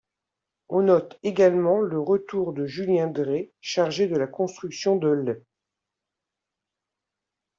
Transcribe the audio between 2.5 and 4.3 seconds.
de Julien Dray, chargé de la